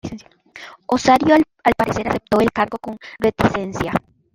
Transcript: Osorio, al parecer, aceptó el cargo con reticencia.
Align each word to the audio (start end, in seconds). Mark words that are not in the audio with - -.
Osorio, 0.87 1.35
al 1.63 1.73
parecer, 1.75 2.07
aceptó 2.07 2.39
el 2.41 2.51
cargo 2.51 2.79
con 2.79 2.97
reticencia. 3.19 3.93